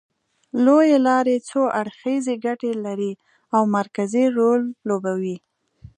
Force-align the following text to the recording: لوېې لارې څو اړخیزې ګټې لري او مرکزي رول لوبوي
لوېې 0.65 0.97
لارې 1.07 1.35
څو 1.49 1.61
اړخیزې 1.79 2.35
ګټې 2.45 2.71
لري 2.85 3.11
او 3.55 3.61
مرکزي 3.77 4.25
رول 4.37 4.61
لوبوي 4.87 5.37